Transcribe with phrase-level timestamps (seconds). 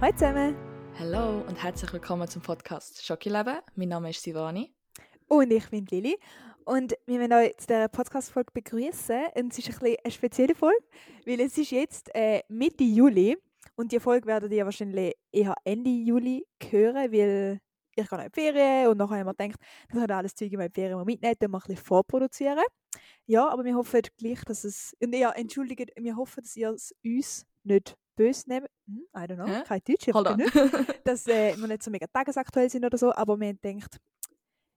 [0.00, 0.54] Hallo zusammen.
[0.96, 3.58] Hallo und herzlich willkommen zum Podcast Schokileben.
[3.74, 4.72] Mein Name ist Sivani.
[5.26, 6.16] Und ich bin Lili.
[6.64, 9.24] Und wir wollen euch zu dieser Podcast-Folge begrüßen.
[9.34, 10.84] Und es ist ein bisschen eine spezielle Folge,
[11.26, 13.36] weil es ist jetzt äh, Mitte Juli.
[13.74, 17.60] Und die Folge werdet ihr wahrscheinlich eher Ende Juli hören, weil
[17.96, 20.60] ich gehe in die Ferien und nachher haben wir gedacht, wir können alles Zeug in
[20.60, 22.62] die Ferien mitnehmen und mal ein bisschen vorproduzieren.
[23.26, 24.94] Ja, aber wir hoffen gleich, dass es...
[25.02, 28.66] Und ja, entschuldigt, wir hoffen, dass ihr es uns nicht böse nehmen.
[28.86, 29.62] Hm, I don't know, Hä?
[29.66, 31.06] kein Deutsch, ich nicht.
[31.06, 33.98] Dass äh, wir nicht so mega tagesaktuell sind oder so, aber wir haben gedacht,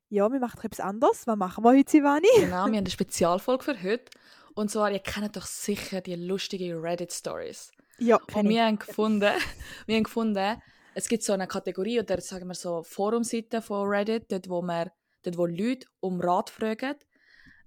[0.10, 1.26] ja, wir machen etwas anderes.
[1.26, 2.28] Was machen wir heute, Sivani?
[2.36, 4.12] genau, wir haben eine Spezialfolge für heute.
[4.54, 7.72] Und zwar, ihr kennt doch sicher die lustigen Reddit-Stories.
[7.98, 8.50] Ja, Und ich.
[8.50, 9.32] wir haben gefunden,
[9.86, 10.62] wir haben gefunden,
[10.94, 14.90] es gibt so eine Kategorie oder sagen wir so Forumseiten von Reddit, dort wo, man,
[15.24, 16.96] dort wo Leute um Rat fragen.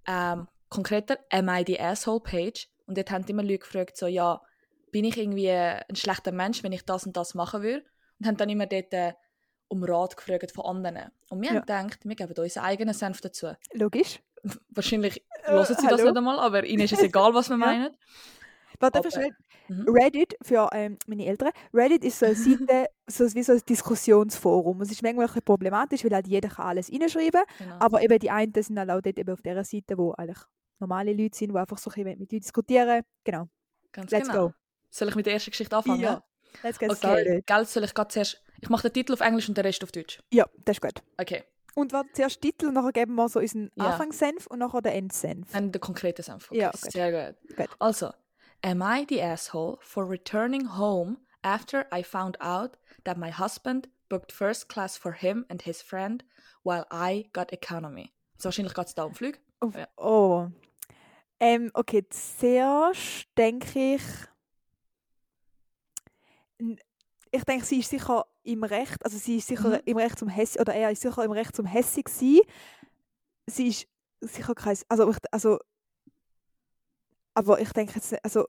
[0.06, 2.68] Ähm, konkreter, am I the asshole page?
[2.86, 4.42] Und dort haben immer Leute gefragt, so, ja,
[4.94, 7.84] bin ich irgendwie ein schlechter Mensch, wenn ich das und das machen würde?
[8.20, 9.12] Und haben dann immer dort äh,
[9.66, 11.10] um Rat gefragt von anderen.
[11.30, 11.54] Und wir Ja.
[11.56, 13.48] haben gedacht, wir geben unseren eigenen Senf dazu.
[13.72, 14.20] Logisch.
[14.68, 16.04] Wahrscheinlich Äh, hören sie das hallo?
[16.04, 17.66] nicht einmal, aber ihnen ist es egal, was wir Ja.
[17.66, 17.96] meinen.
[18.78, 19.30] Warte, Aber- schnell.
[19.66, 19.88] Mhm.
[19.88, 24.80] Reddit, für ähm, meine Eltern, Reddit ist so eine Seite, so wie so ein Diskussionsforum.
[24.82, 27.76] Es ist manchmal ein problematisch, weil halt jeder kann alles reinschreiben Genau.
[27.80, 30.38] Aber eben die einen sind halt auch dort eben auf dieser Seite, wo eigentlich
[30.78, 33.02] normale Leute sind, die einfach so ein bisschen mit Leuten diskutieren.
[33.24, 33.48] Genau.
[33.90, 34.48] Ganz Let's genau.
[34.48, 34.54] go.
[34.94, 36.00] Soll ich mit der ersten Geschichte anfangen?
[36.00, 36.22] Ja.
[36.62, 37.46] Let's get Okay, started.
[37.48, 38.40] gell, soll ich gerade zuerst...
[38.60, 40.20] Ich mache den Titel auf Englisch und den Rest auf Deutsch.
[40.32, 41.02] Ja, das ist gut.
[41.20, 41.42] Okay,
[41.74, 43.86] Und warte, zuerst Titel und nachher geben wir so unseren Ja.
[43.86, 45.50] Anfangssenf und nachher den Endsenf.
[45.52, 46.48] dann der konkrete Senf.
[46.50, 46.92] Okay, Ja, gut.
[46.92, 47.56] Sehr gut.
[47.56, 47.68] Gut.
[47.80, 48.12] Also,
[48.62, 54.30] am I the asshole for returning home after I found out that my husband booked
[54.30, 56.24] first class for him and his friend
[56.62, 58.12] while I got economy?
[58.36, 59.38] Also wahrscheinlich geht es da um Flüge.
[59.58, 59.88] Auf, Ja.
[59.96, 60.46] Oh.
[61.40, 64.02] Ähm, okay, zuerst denke ich.
[67.30, 69.80] Ich denke, sie ist sicher im Recht, also sie ist sicher Mhm.
[69.86, 72.40] im Recht zum Hässig, oder er ist sicher im Recht zum Hässig sein.
[73.46, 73.86] Sie ist
[74.20, 75.58] sicher kein, also, ich, also,
[77.34, 78.46] aber ich denke jetzt, nicht- also,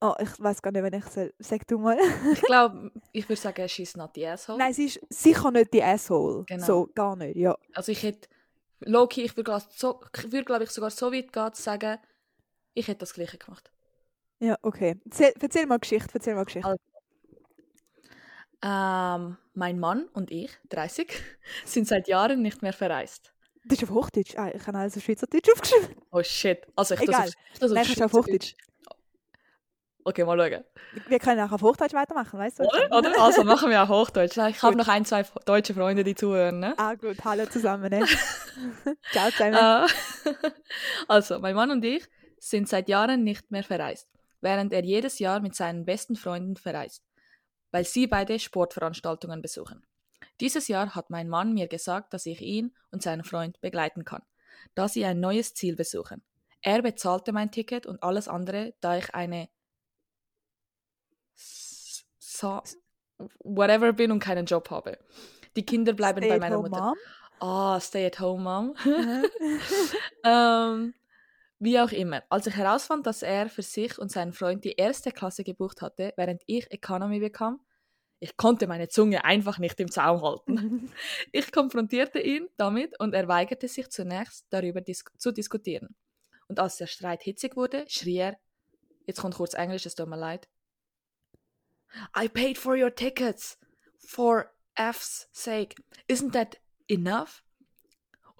[0.00, 1.98] oh, ich weiß gar nicht, wenn ich soll, sag du mal.
[2.32, 4.58] Ich glaube, ich würde sagen, she's not the asshole.
[4.58, 6.44] Nein, sie ist sicher nicht die Asshole.
[6.46, 6.64] Genau.
[6.66, 7.56] So, gar nicht, ja.
[7.74, 8.28] Also ich hätte...
[8.84, 11.98] Loki, ich würde, so, ich würde glaube ich, sogar so weit gehen, zu sagen,
[12.74, 13.71] ich hätte das Gleiche gemacht.
[14.42, 15.00] Ja, okay.
[15.04, 16.68] Erzähl, erzähl mal Geschichte, erzähl mal Geschichte.
[16.68, 16.82] Also-
[18.64, 21.12] Ähm, mein Mann und ich, 30,
[21.64, 23.32] sind seit Jahren nicht mehr verreist.
[23.64, 24.36] Das ist auf Hochdeutsch.
[24.36, 25.96] Ah, ich habe also Schweizerdeutsch aufgeschrieben.
[26.10, 26.66] Oh shit.
[26.74, 27.30] Also ich Egal.
[27.60, 28.54] Das auf, ich das du auf Hochdeutsch.
[30.04, 30.64] Okay, mal schauen.
[31.06, 32.64] Wir können auch auf Hochdeutsch weitermachen, weißt du?
[32.64, 32.98] Oder?
[32.98, 33.20] Oder?
[33.22, 34.36] Also machen wir auch Hochdeutsch.
[34.36, 36.58] Ich habe noch ein, zwei deutsche Freunde, die zuhören.
[36.58, 36.74] Ne?
[36.76, 37.24] Ah, gut.
[37.24, 37.88] Hallo zusammen.
[37.90, 38.04] Ne?
[39.12, 39.54] Ciao zusammen.
[39.86, 40.32] Äh,
[41.08, 42.04] also, mein Mann und ich
[42.38, 44.08] sind seit Jahren nicht mehr verreist,
[44.42, 47.02] während er jedes Jahr mit seinen besten Freunden verreist,
[47.70, 49.86] weil sie beide Sportveranstaltungen besuchen.
[50.40, 54.22] Dieses Jahr hat mein Mann mir gesagt, dass ich ihn und seinen Freund begleiten kann,
[54.74, 56.22] da sie ein neues Ziel besuchen.
[56.60, 59.48] Er bezahlte mein Ticket und alles andere, da ich eine
[61.36, 62.62] S- so
[63.40, 64.98] whatever bin und keinen Job habe.
[65.56, 66.80] Die Kinder bleiben bei meiner Mutter.
[66.80, 66.96] Mom.
[67.40, 68.74] Ah, stay at home mom.
[68.84, 69.24] Mhm.
[70.24, 70.94] ähm,
[71.62, 72.24] wie auch immer.
[72.28, 76.12] Als ich herausfand, dass er für sich und seinen Freund die erste Klasse gebucht hatte,
[76.16, 77.60] während ich Economy bekam,
[78.18, 80.92] ich konnte meine Zunge einfach nicht im Zaum halten.
[81.32, 85.94] Ich konfrontierte ihn damit und er weigerte sich zunächst darüber dis zu diskutieren.
[86.48, 88.38] Und als der Streit hitzig wurde, schrie er,
[89.06, 90.48] jetzt kommt kurz Englisch, es tut mir leid.
[92.16, 93.58] I paid for your tickets.
[93.98, 95.76] For F's sake.
[96.08, 96.58] Isn't that
[96.88, 97.44] enough?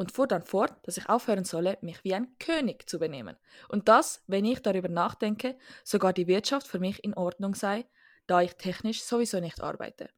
[0.03, 3.37] Und fuhr dann fort, dass ich aufhören solle, mich wie ein König zu benehmen.
[3.69, 7.87] Und dass, wenn ich darüber nachdenke, sogar die Wirtschaft für mich in Ordnung sei,
[8.27, 10.11] da ich technisch sowieso nicht arbeite.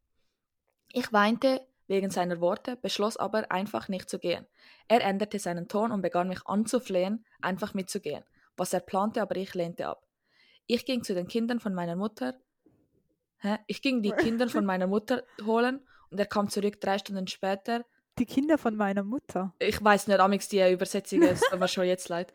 [0.90, 4.46] Ich weinte wegen seiner Worte, beschloss aber einfach nicht zu gehen.
[4.88, 8.24] Er änderte seinen Ton und begann mich anzuflehen, einfach mitzugehen,
[8.56, 10.06] was er plante, aber ich lehnte ab.
[10.64, 12.40] Ich ging zu den Kindern von meiner Mutter.
[13.36, 13.58] Hä?
[13.66, 17.84] Ich ging die Kinder von meiner Mutter holen und er kam zurück drei Stunden später.
[18.18, 19.52] Die Kinder von meiner Mutter.
[19.58, 22.32] Ich weiß nicht, amix die Übersetzungen, es tut mir schon jetzt leid.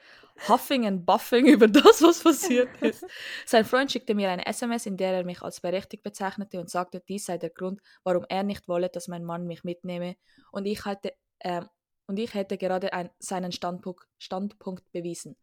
[0.50, 3.06] Huffing and buffing über das, was passiert ist.
[3.46, 7.02] Sein Freund schickte mir eine SMS, in der er mich als berechtigt bezeichnete und sagte,
[7.08, 10.18] dies sei der Grund, warum er nicht wolle, dass mein Mann mich mitnehme.
[10.52, 11.68] Und ich hatte, ähm,
[12.08, 15.38] und ich hätte gerade ein, seinen Standpunkt, Standpunkt bewiesen.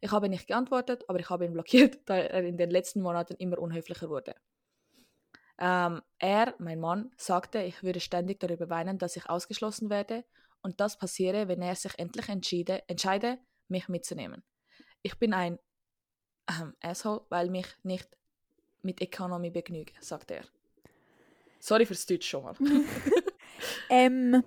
[0.00, 3.34] Ich habe nicht geantwortet, aber ich habe ihn blockiert, da er in den letzten Monaten
[3.38, 4.34] immer unhöflicher wurde.
[5.58, 10.24] Ähm, er, mein Mann, sagte, ich würde ständig darüber weinen, dass ich ausgeschlossen werde
[10.62, 13.38] und das passiere, wenn er sich endlich entschiede, entscheide,
[13.68, 14.42] mich mitzunehmen.
[15.02, 15.58] Ich bin ein
[16.48, 18.08] ähm, Asshole, weil mich nicht
[18.82, 20.44] mit Economy begnüge, sagte er.
[21.58, 22.54] Sorry fürs Deutsch schon mal.
[23.88, 24.44] ähm,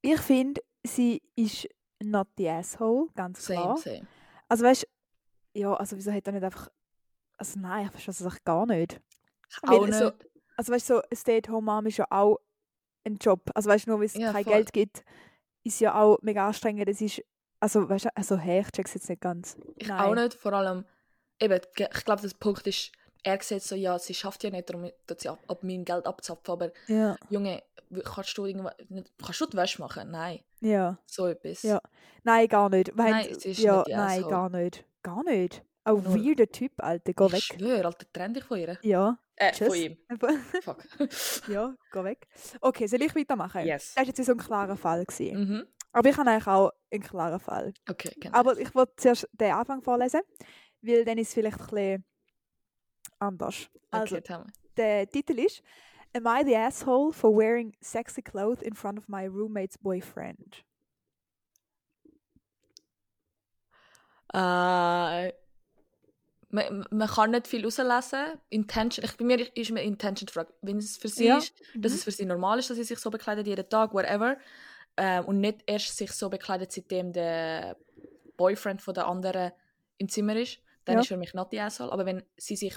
[0.00, 1.68] ich finde, sie ist
[2.02, 3.76] not the asshole, ganz klar.
[3.76, 4.08] Same, same.
[4.48, 4.86] Also weißt
[5.54, 6.68] ja, also wieso hat er nicht einfach.
[7.36, 9.00] Also nein, ich verstehe das gar nicht.
[9.62, 9.98] Auch Weil nicht.
[9.98, 10.12] so-
[10.56, 12.38] Also weißt du, so Stay-at-home-Mom ist ja auch
[13.04, 13.50] ein Job.
[13.54, 14.52] Also weißt du, nur weil es Ja, kein voll.
[14.54, 15.04] Geld gibt,
[15.64, 16.88] ist ja auch mega anstrengend.
[16.88, 17.22] Das ist.
[17.60, 19.56] Also weißt du, also hey, ich check's jetzt nicht ganz.
[19.76, 20.00] Ich Nein.
[20.00, 20.84] auch nicht, vor allem,
[21.40, 22.92] eben, ich glaube, der Punkt ist,
[23.22, 26.04] er sieht so, ja, sie schafft ja nicht, darum tut sie ab, ab meinem Geld
[26.06, 27.16] abzapfen, aber Ja.
[27.30, 27.62] Junge,
[28.04, 28.74] kannst du irgendwas,
[29.22, 30.10] kannst du die Wäsche machen?
[30.10, 30.98] Nein, Ja.
[31.06, 31.62] so etwas.
[31.62, 31.80] Ja.
[32.22, 32.94] Nein, gar nicht.
[32.98, 34.84] Weil, Nein, sie ist ja, nicht die nein, gar nicht.
[35.02, 35.62] Gar nicht.
[35.84, 36.24] Ein Null.
[36.26, 37.12] weirder Typ, Alter.
[37.14, 37.42] Geh ich weg.
[37.42, 38.78] schwöre, Alter, trenn dich von ihr.
[38.82, 39.18] Ja.
[39.36, 39.68] Äh, Tschüss.
[39.68, 39.96] von ihm.
[40.62, 40.84] Fuck.
[41.48, 42.26] ja, geh weg.
[42.60, 43.66] Okay, soll ich weitermachen?
[43.66, 43.94] yes.
[43.94, 45.04] Das war jetzt so ein klarer Fall.
[45.04, 45.38] Gewesen.
[45.38, 45.66] Mhm.
[45.92, 47.72] Aber ich habe eigentlich auch einen klaren Fall.
[47.88, 48.36] Okay, genau.
[48.36, 50.20] Aber ich wollte zuerst den Anfang vorlesen,
[50.82, 52.04] weil dann ist es vielleicht ein bisschen
[53.18, 53.68] anders.
[53.90, 54.46] Also, okay, tell me.
[54.76, 55.62] der Titel ist
[56.16, 60.64] Am I the asshole for wearing sexy clothes in front of my roommate's boyfriend?
[64.32, 65.32] Äh,
[66.54, 68.38] man, man kann nicht viel rauslesen.
[68.48, 70.52] Intention, ich, bei mir ist mir Intention die Frage.
[70.62, 71.38] Wenn es für sie Ja.
[71.38, 71.96] ist, dass Mhm.
[71.98, 74.36] es für sie normal ist, dass sie sich so bekleidet jeden Tag, whatever,
[74.96, 77.76] ähm, und nicht erst sich so bekleidet, seitdem der
[78.36, 79.52] Boyfriend von der anderen
[79.98, 81.00] im Zimmer ist, dann Ja.
[81.00, 81.90] ist für mich not die Asshole.
[81.92, 82.76] Aber wenn sie sich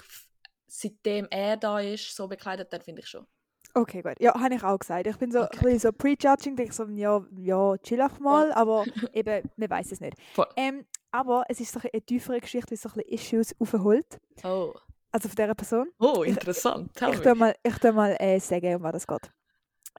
[0.66, 3.26] seitdem er da ist, so bekleidet, dann finde ich schon.
[3.74, 4.14] Okay, gut.
[4.18, 5.06] Ja, habe ich auch gesagt.
[5.06, 5.58] Ich bin so Okay.
[5.58, 8.84] ein bisschen so prejudging, denke so, ja, ja, chill einfach mal, aber
[9.14, 10.16] eben, man weiß es nicht.
[10.56, 14.18] Ähm, aber es ist so ein eine tiefere Geschichte, die so ein bisschen Issues aufholt.
[14.44, 14.74] Oh,
[15.10, 15.88] Also von dieser Person.
[15.98, 16.90] oh interessant.
[16.96, 17.22] Ich me.
[17.22, 19.30] tue mal, ich tue mal äh, sagen, um was das geht.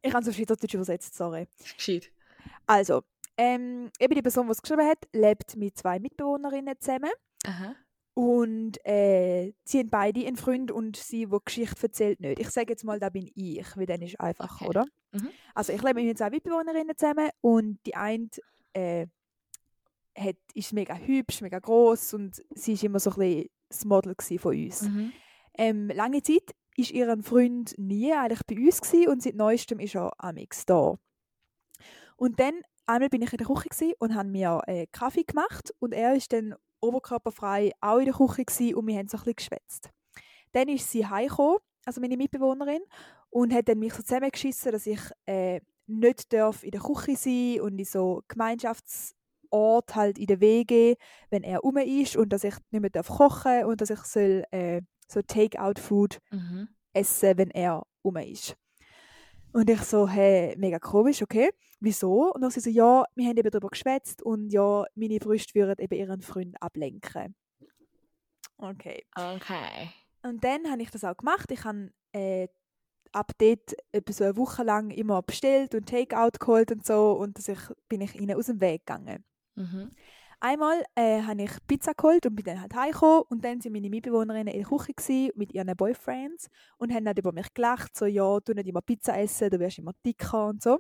[0.02, 1.48] Ich habe es auf Schweizerdeutsch übersetzt, sorry.
[1.76, 2.12] Gescheit.
[2.68, 3.02] Also,
[3.38, 7.12] ähm, eben die Person, die es geschrieben hat, lebt mit zwei Mitbewohnerinnen zusammen.
[7.46, 7.76] Aha.
[8.14, 12.40] Und äh, sie haben beide einen Freund und sie, die Geschichte erzählt, nicht.
[12.40, 14.68] Ich sage jetzt mal, da bin ich, weil dann ist einfach, Okay.
[14.68, 14.86] oder?
[15.14, 15.30] Mhm.
[15.56, 18.28] Also ich lebe mit zwei Mitbewohnerinnen zusammen und die eine
[18.74, 19.08] äh,
[20.18, 24.16] hat, ist mega hübsch, mega groß und sie ist immer so ein bisschen das Model
[24.40, 24.82] von uns.
[24.82, 25.12] Mhm.
[25.58, 29.96] Ähm, lange Zeit ist ihr Freund nie eigentlich bei uns gewesen und seit neuestem ist
[29.96, 30.96] er amix da.
[32.16, 35.74] Und dann einmal bin ich in der Küche gewesen und haben mir äh, Kaffee gemacht
[35.80, 39.24] und er ist dann oberkörperfrei auch in der Küche gewesen und wir haben so ein
[39.24, 39.90] bisschen geschwätzt.
[40.52, 42.82] Dann ist sie heimgekommen, also meine Mitbewohnerin,
[43.30, 47.62] und hat dann mich so zusammengeschissen, dass ich äh, nicht darf in der Küche sein
[47.62, 48.24] und in so
[49.50, 50.96] Gemeinschaftsort halt in der WG,
[51.30, 54.44] wenn er rum ist und dass ich nicht mehr darf kochen und dass ich soll
[54.52, 56.70] äh, so Take-out-Food Mhm.
[56.94, 58.56] essen, wenn er rum ist.
[59.52, 61.50] Und ich so, hey, mega komisch, okay,
[61.80, 62.32] wieso?
[62.34, 65.84] Und dann sie so, ja, wir haben eben darüber geschwätzt und ja, meine Brüste würden
[65.84, 67.36] eben ihren Freund ablenken.
[68.58, 69.04] Okay.
[69.16, 69.90] Okay.
[70.22, 71.50] Und dann habe ich das auch gemacht.
[71.52, 72.48] Ich habe äh,
[73.12, 77.38] ab dort etwa so eine Woche lang immer bestellt und Takeout geholt und so und
[77.38, 79.24] dass ich, bin ich ihnen aus dem Weg gegangen.
[79.60, 79.92] Mhm.
[80.42, 83.90] Einmal äh, habe ich Pizza geholt und bin dann halt heimgekommen und dann sind meine
[83.90, 86.48] Mitbewohnerinnen in der Küche mit ihren Boyfriends
[86.78, 89.80] und haben dann über mich gelacht, so ja, du nicht immer Pizza essen, du wirst
[89.80, 90.80] immer dicker und so.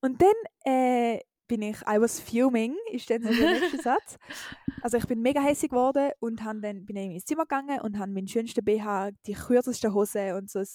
[0.00, 0.34] Und dann
[0.64, 4.18] äh, bin ich, I was fuming, ist dann so der nächste Satz.
[4.82, 7.98] Also ich bin mega hässig geworden und han dann, bin dann ins Zimmer gegangen und
[7.98, 10.66] habe meinen schönsten BH, die kürzeste Hose und so ein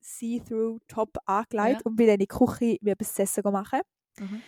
[0.00, 1.80] See-Through-Top angelegt Ja.
[1.84, 3.80] und bin dann in die Küche mir etwas zu essen machen.
[4.18, 4.42] Mhm.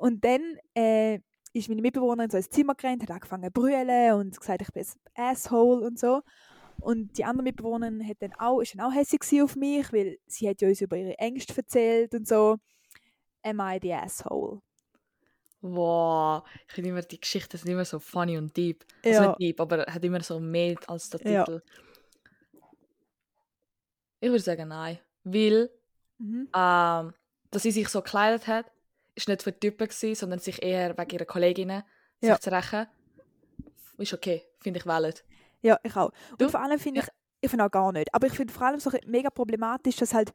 [0.00, 1.20] Und dann äh,
[1.52, 4.82] ist meine Mitbewohnerin so ins Zimmer gerannt, hat angefangen zu brüllen und gesagt, ich bin
[5.14, 6.22] ein Asshole und so.
[6.78, 10.48] Und die andere Mitbewohnerin hat dann auch, ist dann auch hässlich auf mich, weil sie
[10.48, 12.56] hat ja uns über ihre Ängste erzählt und so.
[13.42, 14.62] Am I the asshole?
[15.60, 18.86] Wow, ich finde immer, die Geschichten sind immer so funny und deep.
[19.04, 19.28] Also Ja.
[19.28, 21.44] nicht deep, aber hat immer so mehr als der Ja.
[21.44, 21.62] Titel.
[24.20, 24.98] Ich würde sagen nein.
[25.24, 25.70] Weil,
[26.16, 26.48] Mhm.
[26.54, 27.12] ähm,
[27.50, 28.72] dass sie sich so gekleidet hat,
[29.20, 31.82] ist nicht für die Typen gewesen, sondern sich eher wegen ihrer Kolleginnen
[32.20, 32.34] Ja.
[32.34, 32.86] sich zu rächen.
[33.98, 35.24] Ist okay, finde ich valid.
[35.62, 36.10] Ja, ich auch.
[36.30, 36.48] Und Du?
[36.48, 37.06] vor allem finde Ja.
[37.06, 37.12] ich,
[37.42, 40.32] ich finde auch gar nicht, aber ich finde vor allem so mega problematisch, dass halt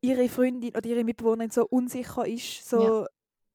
[0.00, 3.06] ihre Freundin oder ihre Mitbewohnerin so unsicher ist, so,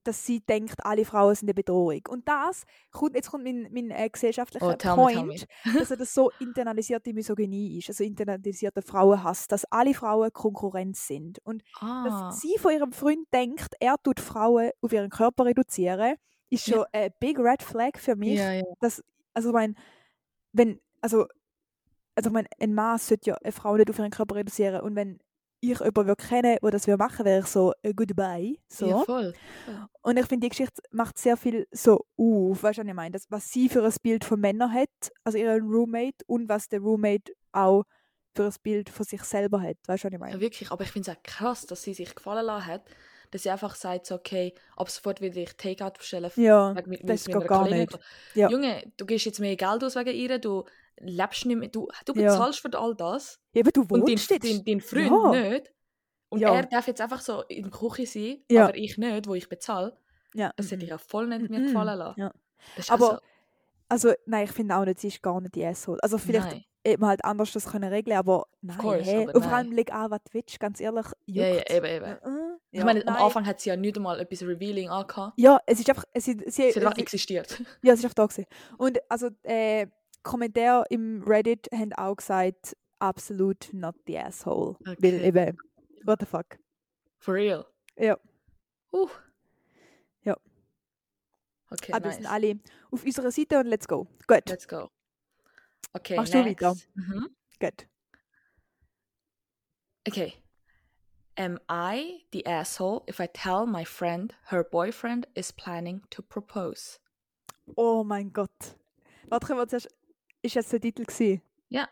[0.07, 2.01] dass sie denkt, alle Frauen sind eine Bedrohung.
[2.09, 5.47] Und das, kommt, jetzt kommt mein, mein äh, gesellschaftlicher Oh, tell me, tell Point,
[5.79, 11.39] dass das so internalisierte Misogynie ist, also internalisierter Frauenhass, dass alle Frauen Konkurrenz sind.
[11.43, 16.15] Und Ah, dass sie von ihrem Freund denkt, er tut Frauen auf ihren Körper reduzieren,
[16.49, 18.63] ist schon ein big red flag für mich ja, ja.
[18.79, 19.75] das, also mein,
[20.53, 21.25] wenn, also,
[22.15, 25.19] also mein, ein Mann sollte ja eine Frau nicht auf ihren Körper reduzieren und wenn
[25.59, 28.87] ich jemanden würde kennen, der das machen, wäre ich so a goodbye, so.
[28.87, 29.33] ja, voll.
[30.01, 33.11] Und ich finde, die Geschichte macht sehr viel so auf, weißt du, was ich meine?
[33.11, 34.89] Das, was sie für ein Bild von Männern hat,
[35.23, 37.83] also ihren Roommate und was der Roommate auch
[38.35, 39.77] für ein Bild von sich selber hat.
[39.87, 40.33] Weißt du, was ich meine?
[40.33, 42.83] Ja, wirklich, aber ich finde es auch krass, dass sie sich gefallen lassen hat,
[43.31, 46.31] dass sie einfach sagt, so, okay, ab sofort will ich Takeout bestellen.
[46.35, 47.99] Ja, wegen- weil das meiner geht gar Kollegin nicht.
[48.35, 48.49] Ja.
[48.49, 50.63] Junge, du gibst jetzt mehr Geld aus wegen ihr, du
[50.99, 52.31] lebst nicht mehr, du, du Ja.
[52.31, 55.49] bezahlst für all das Eben, du und dein, wohnst dein, dein Freund Ja.
[55.49, 55.71] nicht.
[56.29, 56.55] Und Ja.
[56.55, 58.65] er darf jetzt einfach so in der Küche sein, Ja.
[58.65, 59.97] aber ich nicht, wo ich bezahle.
[60.33, 60.51] ja.
[60.57, 62.19] Das hätte ich auch voll nicht mir gefallen lassen.
[62.19, 62.31] Ja.
[62.89, 63.19] Aber also,
[63.87, 66.01] Also, nein, ich finde auch nicht, sie ist gar nicht die Asshole.
[66.01, 66.65] Also, vielleicht nein.
[66.85, 68.77] Hätte man halt anders das können regeln aber nein.
[68.77, 69.27] course, hey.
[69.27, 71.05] aber vor allem leg an, was du willst, ganz ehrlich.
[71.25, 71.73] Ja, ja, juckt's.
[71.73, 72.05] eben, eben.
[72.05, 72.17] Äh,
[72.71, 73.23] Ich ja, meine, am nein.
[73.23, 75.33] Anfang hat sie ja nicht einmal etwas Revealing angehabt.
[75.37, 76.03] Ja, es ist einfach.
[76.13, 77.59] Es ist, sie, Sie hat einfach sie, existiert.
[77.83, 78.45] ja, es ist einfach da gewesen.
[78.77, 79.87] Und also, äh,
[80.23, 84.75] Kommentare im Reddit haben auch gesagt, absolut not the asshole.
[84.83, 85.27] Weil Okay.
[85.27, 85.57] eben,
[86.05, 86.57] what the fuck.
[87.19, 87.65] For real.
[87.97, 88.17] Ja.
[88.91, 89.07] Uh.
[90.23, 90.35] Ja.
[91.69, 92.15] Okay, aber wir nice.
[92.17, 92.59] sind alle
[92.91, 94.07] auf unserer Seite und let's go.
[94.27, 94.89] Gut, Let's go.
[95.95, 96.61] Okay, Machst du next.
[96.61, 96.75] weiter?
[96.95, 97.29] Mhm.
[97.59, 97.87] gut.
[100.07, 100.33] Okay.
[101.37, 106.99] Am I the asshole if I tell my friend her boyfriend is planning to propose?
[107.75, 108.75] Oh mein Gott.
[109.29, 109.87] Warte, wir zuerst.
[110.41, 111.41] Ist jetzt der Titel gewesen?
[111.69, 111.87] Ja.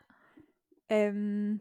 [0.89, 1.59] Ähm,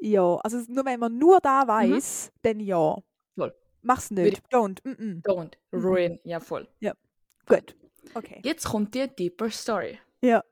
[0.00, 2.96] ja, also nur wenn man nur da weiß, dann ja.
[2.96, 3.02] Mhm.
[3.40, 3.54] Voll.
[3.82, 4.42] Mach's nicht.
[4.50, 4.80] Don't.
[4.84, 5.22] Mm -mm.
[5.22, 5.84] Don't Mhm.
[5.84, 6.18] ruin.
[6.24, 6.66] Ja, voll.
[7.46, 7.76] Gut.
[8.14, 8.40] Okay.
[8.42, 9.98] Jetzt kommt die deeper Story.
[10.22, 10.42] Ja.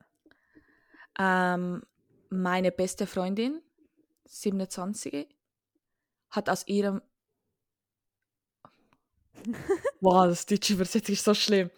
[1.21, 1.83] Ähm,
[2.31, 3.61] meine beste Freundin,
[4.25, 5.29] 27,
[6.31, 7.03] hat aus ihrem.
[10.00, 11.71] wow, das deutsche Übersetzung ist so schlimm.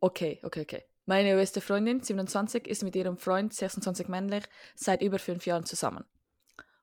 [0.00, 0.84] Okay, okay, okay.
[1.04, 4.42] Meine beste Freundin, 27, ist mit ihrem Freund, 26 männlich,
[4.74, 6.04] seit über fünf Jahren zusammen.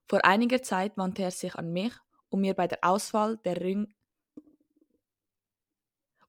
[0.07, 1.91] Vor einiger Zeit wandte er sich an mich,
[2.29, 3.93] um mir bei der Auswahl der Ring.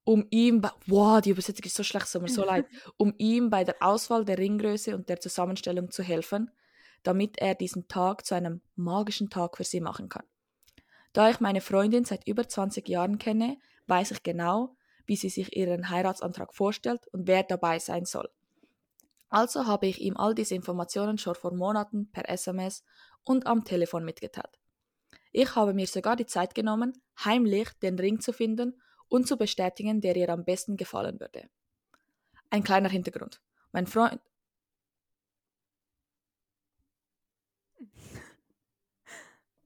[0.04, 0.61] Um ihm.
[0.61, 2.66] bei- Wow, die Übersetzung ist so schlecht, es mir so leid
[2.99, 6.50] um ihm bei der Auswahl der Ringgröße und der Zusammenstellung zu helfen,
[7.02, 10.25] damit er diesen Tag zu einem magischen Tag für sie machen kann.
[11.12, 13.56] Da ich meine Freundin seit über 20 Jahren kenne,
[13.87, 18.28] weiß ich genau, wie sie sich ihren Heiratsantrag vorstellt und wer dabei sein soll.
[19.28, 22.84] Also habe ich ihm all diese Informationen schon vor Monaten per SMS
[23.23, 24.58] und am Telefon mitgeteilt.
[25.32, 26.92] Ich habe mir sogar die Zeit genommen,
[27.25, 31.49] heimlich den Ring zu finden und zu bestätigen, der ihr am besten gefallen würde.
[32.50, 33.40] Ein kleiner Hintergrund.
[33.73, 34.20] Mein Freund.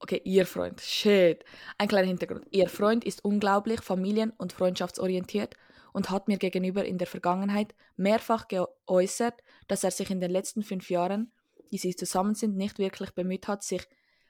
[0.01, 0.81] Okay, ihr Freund.
[0.81, 1.45] Shit.
[1.77, 2.47] Ein kleiner Hintergrund.
[2.51, 5.55] Ihr Freund ist unglaublich familien- und freundschaftsorientiert
[5.93, 10.63] und hat mir gegenüber in der Vergangenheit mehrfach geäußert, dass er sich in den letzten
[10.63, 11.33] fünf Jahren,
[11.73, 13.87] die sie zusammen sind, nicht wirklich bemüht hat, sich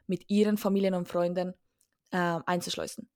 [0.06, 1.54] mit ihren Familien und Freunden
[2.12, 3.08] ähm, einzuschleusen.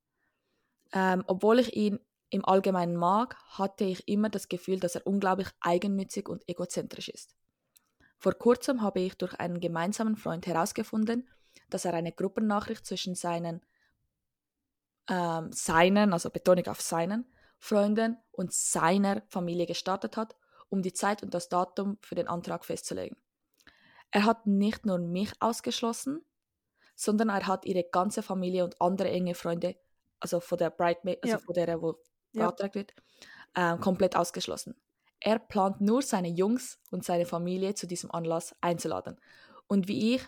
[0.92, 1.98] Ähm, obwohl ich ihn
[2.30, 7.34] im Allgemeinen mag, hatte ich immer das Gefühl, dass er unglaublich eigennützig und egozentrisch ist.
[8.18, 11.28] Vor kurzem habe ich durch einen gemeinsamen Freund herausgefunden,
[11.68, 13.60] dass er eine Gruppennachricht zwischen seinen,
[15.08, 17.26] ähm, seinen, also Betonung auf seinen,
[17.58, 20.36] Freunden und seiner Familie gestartet hat,
[20.68, 23.16] um die Zeit und das Datum für den Antrag festzulegen.
[24.10, 26.24] Er hat nicht nur mich ausgeschlossen,
[26.94, 29.76] sondern er hat ihre ganze Familie und andere enge Freunde,
[30.22, 31.38] also von der Bridemaid, also Ja.
[31.38, 31.98] von der, wo
[32.32, 32.46] Ja.
[32.46, 32.94] beantragt wird,
[33.56, 34.76] ähm, komplett ausgeschlossen.
[35.20, 39.20] Er plant nur seine Jungs und seine Familie zu diesem Anlass einzuladen.
[39.68, 40.22] Und wie ich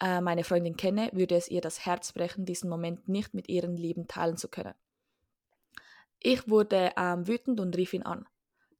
[0.00, 3.76] äh, meine Freundin kenne, würde es ihr das Herz brechen, diesen Moment nicht mit ihren
[3.76, 4.74] Lieben teilen zu können.
[6.20, 8.26] Ich wurde ähm, wütend und rief ihn an.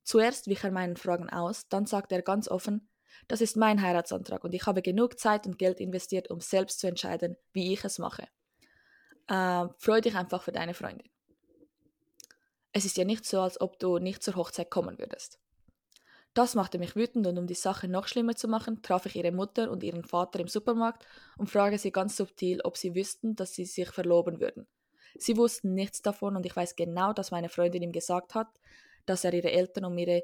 [0.05, 2.88] Zuerst wich er meinen Fragen aus, dann sagte er ganz offen,
[3.28, 6.87] das ist mein Heiratsantrag und ich habe genug Zeit und Geld investiert, um selbst zu
[6.87, 8.28] entscheiden, wie ich es mache.
[9.29, 11.09] Ähm, freu dich einfach für deine Freundin.
[12.73, 15.39] Es ist ja nicht so, als ob du nicht zur Hochzeit kommen würdest.
[16.35, 19.33] Das machte mich wütend und um die Sache noch schlimmer zu machen, traf ich ihre
[19.33, 21.05] Mutter und ihren Vater im Supermarkt
[21.37, 24.67] und fragte sie ganz subtil, ob sie wüssten, dass sie sich verloben würden.
[25.17, 28.49] Sie wussten nichts davon und ich weiß genau, dass meine Freundin ihm gesagt hat,
[29.07, 30.23] dass er ihre Eltern um, ihre,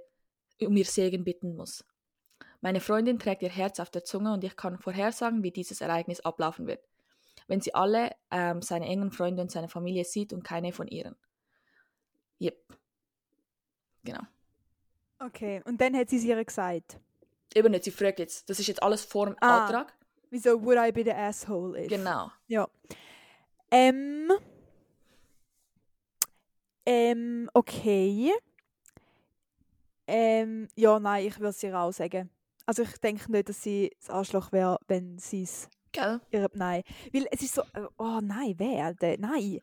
[0.61, 1.85] um ihr Segen bitten muss.
[2.61, 6.21] Meine Freundin trägt ihr Herz auf der Zunge und ich kann vorhersagen, wie dieses Ereignis
[6.21, 6.87] ablaufen wird,
[7.47, 11.17] wenn sie alle ähm, seine engen Freunde und seine Familie sieht und keine von ihren.
[12.41, 12.79] Yep.
[14.05, 14.23] Genau.
[15.19, 16.99] Okay, und dann hat sie es ihr gesagt.
[17.55, 19.67] Eben nicht, sie fragt jetzt, das ist jetzt alles vor dem Ah.
[19.67, 19.95] Antrag.
[20.31, 21.89] Wieso would I be the asshole if?
[21.89, 22.31] Genau.
[22.49, 22.69] Ja.
[23.71, 24.33] Ähm.
[26.87, 28.33] Ähm, okay.
[30.07, 32.31] Ähm, ja, nein, ich würde es ihr auch sagen.
[32.67, 36.21] Also ich denke nicht, dass sie das Arschloch wäre, wenn sie es Gell?
[36.31, 36.51] ihr...
[36.55, 36.83] Nein.
[37.13, 37.63] Weil es ist so...
[37.73, 39.21] äh, Oh nein, wer denn?
[39.21, 39.61] Nein.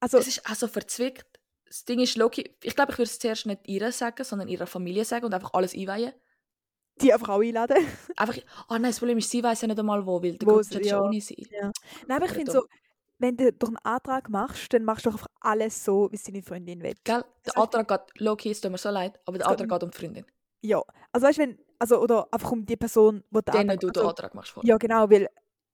[0.00, 0.18] Also...
[0.18, 1.26] Es ist also verzwickt.
[1.66, 4.66] Das Ding ist, Loki, ich glaube, ich würde es zuerst nicht ihr sagen, sondern ihrer
[4.66, 6.12] Familie sagen und einfach alles einweihen.
[7.02, 7.76] die einfach auch einladen.
[8.16, 8.36] Einfach,
[8.68, 10.74] ah nein, das Problem ist, sie weiß ja nicht einmal wo, weil der Chat ist
[10.74, 11.02] ja ja.
[11.02, 11.46] ohne sie.
[11.50, 11.70] Ja.
[12.08, 12.66] Nein, aber ich finde so,
[13.18, 16.22] wenn du durch einen Antrag machst, dann machst du doch einfach alles so, wie es
[16.24, 16.94] deine Freundin will.
[17.04, 17.22] Gell?
[17.46, 19.90] Der Also- Antrag geht, Loki, es tut mir so leid, aber der Antrag geht um
[19.90, 20.26] die Freundin.
[20.62, 20.82] Ja.
[21.12, 23.90] Also weißt du, wenn, also, oder einfach um die Person, die den Denen Antrag- du
[23.90, 24.64] den also, Antrag machst vor.
[24.64, 25.28] Ja, genau, weil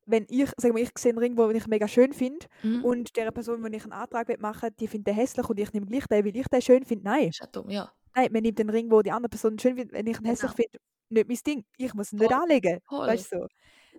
[0.06, 2.84] wenn ich, sagen wir, ich sehe einen Ring, den ich mega schön finde Mhm.
[2.84, 5.72] und der Person, wo ich einen Antrag will machen die findet den hässlich und ich
[5.72, 7.04] nehme gleich den, weil ich den schön finde.
[7.04, 7.90] Nein, Ist ja dumm, ja.
[8.14, 10.52] nein, man nimmt den Ring, wo die andere Person schön findet, wenn ich ihn hässlich
[10.52, 10.78] finde,
[11.10, 11.64] nicht mein Ding.
[11.76, 12.42] Ich muss ihn nicht Voll.
[12.42, 12.80] anlegen.
[12.88, 13.06] Voll.
[13.06, 13.46] Weißt du so.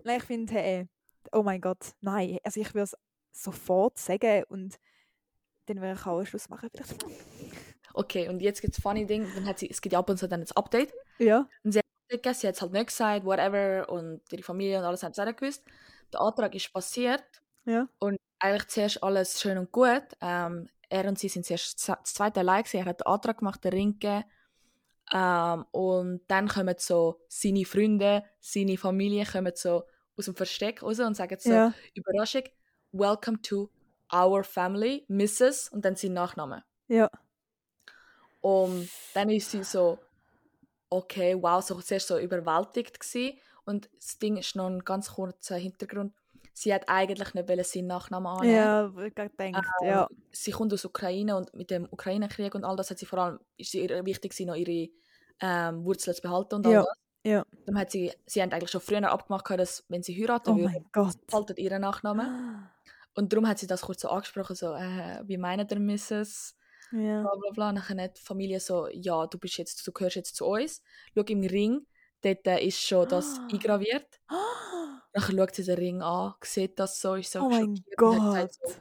[0.04, 0.88] Nein, ich finde, hey,
[1.32, 2.38] oh mein Gott, nein.
[2.44, 2.96] Also ich würde es
[3.32, 4.76] sofort sagen und
[5.68, 6.70] dann würde ich auch einen Schluss machen.
[6.72, 7.06] Vielleicht.
[7.94, 10.18] Okay, und jetzt gibt es funny Ding, dann hat sie, es gibt ja ab und
[10.18, 10.94] zu dann ein Update.
[11.18, 11.48] Ja.
[11.64, 15.20] Sie hat es jetzt halt nicht gesagt, whatever, und ihre Familie und alles haben es
[15.20, 15.64] auch nicht gewusst.
[16.14, 17.24] Der Antrag ist passiert
[17.66, 17.88] Ja.
[18.00, 20.04] und eigentlich zuerst alles schön und gut.
[20.22, 22.78] Ähm, er und sie sind zuerst das zweite allein gewesen.
[22.78, 24.24] Er hat den Antrag gemacht, den Ring gegeben.
[25.12, 29.84] Ähm, und dann kommen so seine Freunde, seine Familie kommen so
[30.18, 31.74] aus dem Versteck raus und sagen so, Ja.
[31.94, 32.44] Überraschung,
[32.92, 33.70] welcome to
[34.14, 35.70] our family, Mrs.
[35.70, 36.64] und dann sein Nachname.
[36.88, 37.10] Ja.
[38.42, 40.00] Und dann ist sie so,
[40.90, 43.40] okay, wow, so zuerst so überwältigt gewesen.
[43.66, 46.14] Und das Ding ist noch ein ganz kurzer Hintergrund.
[46.54, 48.56] Sie hat eigentlich nicht seinen Nachnamen annehmen.
[48.56, 49.32] Ja, gedacht,
[49.84, 50.08] ja.
[50.32, 53.40] Sie kommt aus Ukraine und mit dem Ukraine-Krieg und all das hat sie vor allem,
[53.58, 54.90] ist sie wichtig gewesen, noch ihre
[55.42, 56.98] ähm, Wurzeln zu behalten und all Ja, das.
[57.24, 57.46] ja.
[57.66, 61.18] Darum hat sie, sie haben eigentlich schon früher abgemacht, dass wenn sie heiraten Oh Gott.
[61.28, 62.70] behalten ihren Nachnamen.
[63.16, 66.56] Und darum hat sie das kurz so angesprochen, so, äh, wie meinen der Mrs.?
[66.92, 67.22] Ja.
[67.24, 67.74] bla bla bla.
[67.74, 70.82] Nachher hat die Familie so, ja, du bist jetzt, du gehörst jetzt zu uns.
[71.16, 71.86] Schau im Ring,
[72.26, 73.48] dort ist schon das Ah.
[73.52, 74.20] eingraviert.
[75.14, 78.54] Nachher schaut sie den Ring an, sieht das so, ist so Oh mein Gott.
[78.54, 78.74] so,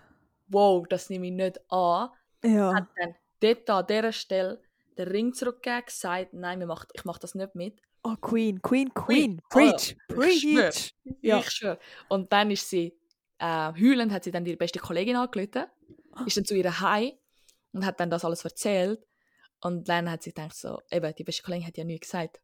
[0.49, 2.11] wow, das nehme ich nicht an.
[2.43, 2.75] Ja.
[2.75, 4.61] Hat dann dort an dieser Stelle
[4.99, 7.81] den Ring zurückgegeben, gesagt, nein, wir macht, ich mache das nicht mit.
[8.03, 9.41] Oh, Queen, Queen, Queen.
[9.49, 9.97] Preach.
[10.13, 10.71] Ah, ich schwör.
[10.71, 10.95] Preach.
[11.23, 11.39] Ja.
[11.39, 11.79] Ich schwöre.
[12.09, 12.99] Und dann ist sie,
[13.39, 15.65] äh, heulend hat sie dann ihre beste Kollegin angerufen,
[16.27, 17.13] ist dann zu ihrer Heim
[17.73, 19.05] und hat dann das alles erzählt.
[19.61, 22.41] Und dann hat sie gedacht so, eben, die beste Kollegin hat ja nichts gesagt.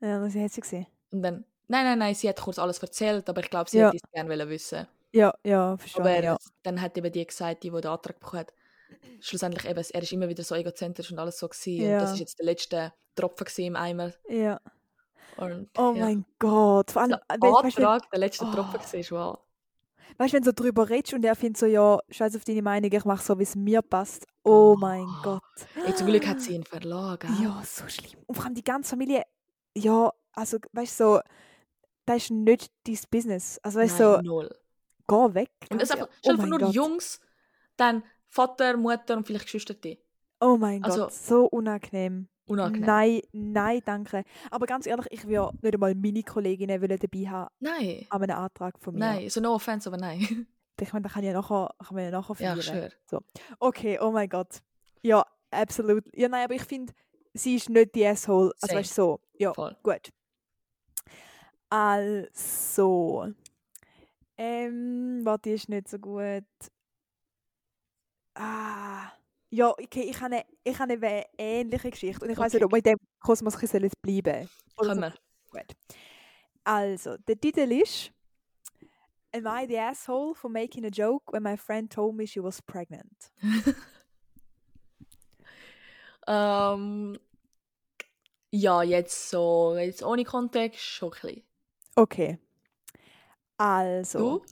[0.00, 0.86] Ja, das hat sie gesehen.
[1.12, 3.88] Und dann, nein, nein, nein, sie hat kurz alles erzählt, aber ich glaube, sie Ja.
[3.88, 4.86] hätte es gerne wollen wissen.
[5.12, 6.00] Ja, ja, verstehe.
[6.02, 6.36] Aber ja.
[6.62, 8.52] dann hat eben die gesagt, die, die den Antrag bekommen hat,
[9.20, 11.84] schlussendlich eben, er ist immer wieder so egozentrisch und alles so gewesen.
[11.84, 12.14] Und das Ja.
[12.14, 14.12] ist jetzt der letzte Tropfen im Eimer.
[14.28, 14.60] ja.
[15.36, 16.04] Und, Oh ja.
[16.04, 16.90] mein Gott.
[16.90, 18.50] Vor allem, Der we- weißt wenn, Antrag, der letzte Oh.
[18.52, 19.38] Tropfen gewesen, wow.
[20.18, 22.60] weißt, du, wenn du so drüber redest und er findet so, ja, scheiß auf deine
[22.62, 24.26] Meinung, ich mache so, wie es mir passt.
[24.44, 25.22] Oh mein Oh.
[25.22, 25.42] Gott.
[25.86, 27.28] Ey, zum Glück hat sie ihn verlagen.
[27.42, 28.20] Ja, so schlimm.
[28.26, 29.22] Und vor allem die ganze Familie,
[29.76, 31.20] ja, also, weißt du, so,
[32.06, 33.58] das ist nicht dein Business.
[33.62, 34.50] Also, weißt du, so, null.
[35.08, 35.50] geh weg.
[35.70, 36.74] Und es einfach, oh nur Gott.
[36.74, 37.20] Jungs,
[37.76, 39.74] dann Vater, Mutter und vielleicht Geschwister.
[40.40, 42.28] Oh mein Also- Gott, so unangenehm.
[42.46, 42.86] Unangenehm.
[42.86, 44.24] Nein, nein, danke.
[44.50, 48.06] Aber ganz ehrlich, ich würde nicht einmal meine Kolleginnen dabei haben Nein.
[48.10, 48.98] an einem Antrag von mir.
[49.00, 50.48] Nein, so no offense, aber nein.
[50.80, 52.58] Ich meine, da kann ja nachher, kann man ja nachher ja, feiern.
[52.58, 53.22] ich schwöre.
[53.60, 54.62] Okay, oh mein Gott.
[55.02, 56.04] Ja, absolut.
[56.12, 56.92] Ja, nein, aber ich finde,
[57.34, 58.52] sie ist nicht die Asshole.
[58.60, 59.20] Also, weißt du, so.
[59.38, 59.76] Ja, Voll.
[59.82, 60.10] gut.
[61.68, 63.32] Also.
[64.36, 66.44] Ähm, warte, die ist nicht so gut.
[68.34, 69.12] Ah.
[69.50, 72.24] Ja, okay, ich habe eine, ich habe eine ähnliche Geschichte.
[72.24, 72.56] Und ich weiß Okay.
[72.58, 75.14] nicht, ob wir in dem Kosmos bleiben Oder Können wir.
[75.50, 75.76] Gut.
[76.64, 78.12] Also, der Titel ist
[79.32, 82.60] Am I the asshole for making a joke when my friend told me she was
[82.62, 83.30] pregnant?
[86.30, 87.18] Ähm,
[88.52, 91.42] ja, jetzt so, jetzt ohne Kontext, schon ein bisschen.
[91.96, 92.38] Okay.
[93.56, 94.38] Also.
[94.38, 94.44] Du?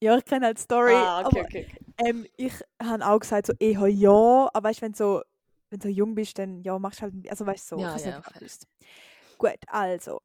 [0.00, 0.92] Ja, ich kenne halt die Story.
[0.94, 2.08] ah, okay, aber, okay, okay.
[2.08, 4.48] ähm, ich habe auch gesagt, so eher ja.
[4.52, 5.22] Aber weißt du, wenn du so,
[5.70, 7.14] wenn du so jung bist, dann ja, machst du halt.
[7.28, 7.82] Also weißt du, so.
[7.82, 8.66] Ja, ja, nicht.
[9.38, 10.20] Gut, also.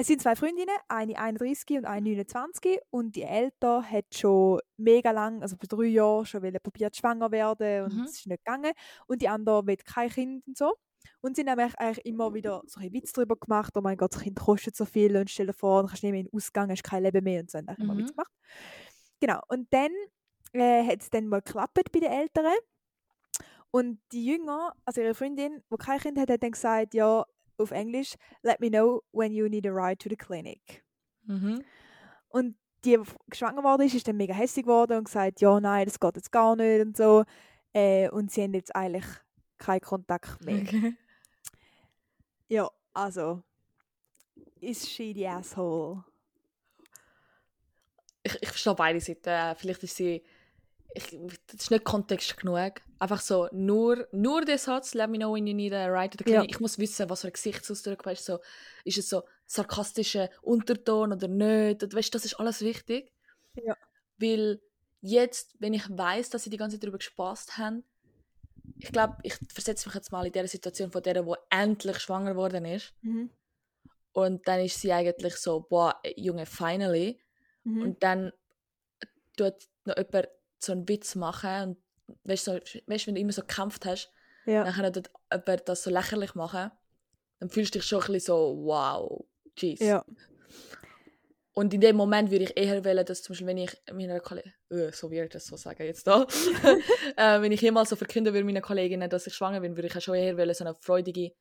[0.00, 5.10] Es sind zwei Freundinnen, eine 31 und eine 29 und die Ältere hat schon mega
[5.10, 8.04] lang, also vor drei Jahren, schon probiert schwanger werden und Mhm.
[8.04, 8.72] es ist nicht gegangen.
[9.08, 10.72] Und die andere will kein Kind und so.
[11.20, 14.22] Und sie haben eigentlich- immer wieder so ein Witz darüber gemacht, oh mein Gott, das
[14.22, 16.70] Kind kostet so viel und stell dir vor, du kannst nicht mehr in den Ausgang,
[16.70, 17.98] hast kein Leben mehr und so haben eigentlich immer Mhm.
[17.98, 18.32] Witz gemacht.
[19.20, 19.90] Genau, und dann
[20.54, 22.56] äh, hat es dann mal geklappt bei den Älteren.
[23.70, 27.26] Und die Jünger, also ihre Freundin, die kein Kind hat, hat dann gesagt, ja,
[27.60, 30.84] auf Englisch, let me know when you need a ride to the clinic.
[31.26, 31.62] Mhm.
[32.28, 35.84] Und die, die geschwanger worden ist, ist dann mega hässlich geworden und gesagt, ja, nein,
[35.84, 37.24] das geht jetzt gar nicht und so.
[37.72, 39.04] Äh, und sie haben jetzt eigentlich
[39.58, 40.62] keinen Kontakt mehr.
[40.62, 40.96] Okay.
[42.48, 43.44] Ja, also,
[44.60, 46.02] ist she the asshole?
[48.22, 49.56] Ich, ich verstehe beide Seiten.
[49.56, 50.22] Vielleicht ist sie
[50.94, 52.80] ich, das ist nicht Kontext genug.
[52.98, 56.18] Einfach so, nur, nur der Satz, let me know when you need a ride to
[56.18, 56.50] the clinic.
[56.50, 56.56] Ja.
[56.56, 58.40] Ich muss wissen, was für ein Gesichtsausdruck, weißt so,
[58.84, 61.82] ist es so sarkastischer Unterton oder nicht?
[61.82, 63.12] Und, weißt, das ist alles wichtig.
[63.54, 63.76] Ja.
[64.18, 64.60] Weil
[65.00, 67.84] jetzt, wenn ich weiß, dass sie die ganze Zeit darüber gespaßt haben,
[68.78, 72.32] ich glaube, ich versetze mich jetzt mal in der Situation von der, wo endlich schwanger
[72.32, 72.94] geworden ist.
[73.02, 73.30] Mhm.
[74.12, 77.20] Und dann ist sie eigentlich so, boah, Junge, finally.
[77.64, 77.82] Mhm.
[77.82, 78.32] Und dann
[79.36, 80.28] tut noch jemand
[80.62, 81.76] so einen Witz machen.
[82.08, 84.12] Und weißt du, so, weißt, wenn du immer so gekämpft hast,
[84.46, 84.64] ja.
[84.64, 86.70] dann kann jemand das so lächerlich machen.
[87.38, 89.24] Dann fühlst du dich schon ein bisschen so, wow,
[89.58, 89.80] jeez.
[89.80, 90.04] ja.
[91.52, 94.52] Und in dem Moment würde ich eher wählen, dass zum Beispiel, wenn ich meiner Kollegin,
[94.70, 96.26] äh, so weird das so sagen jetzt da,
[97.16, 99.94] äh, wenn ich jemals so verkünden würde meinen Kolleginnen, dass ich schwanger bin, würde ich
[99.94, 101.32] ja schon eher wählen, so eine freudige,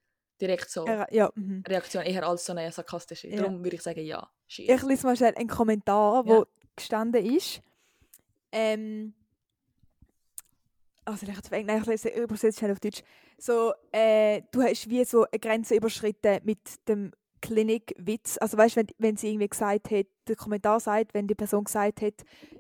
[0.41, 1.05] direkt so Ja.
[1.11, 1.31] ja.
[1.35, 1.63] Mhm.
[1.67, 3.29] Reaktion, eher als so eine sarkastische.
[3.29, 6.45] Darum würde ich sagen, ja, she Ich lese mal schnell einen Kommentar, wo Ja.
[6.75, 7.61] gestanden ist.
[8.51, 9.13] Ähm,
[11.05, 13.01] also ich auf Englisch, nein, ich lese übersetze schnell auf Deutsch.
[13.37, 18.37] So, äh, du hast wie so eine Grenze überschritten mit dem Klinikwitz.
[18.39, 21.63] Also weißt du, wenn, wenn sie irgendwie gesagt hat, der Kommentar sagt, wenn die Person
[21.63, 22.13] gesagt hat,